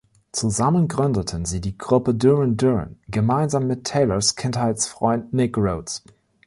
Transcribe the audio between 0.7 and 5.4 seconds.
gründeten sie die Gruppe Duran Duran, gemeinsam mit Taylors Kindheitsfreund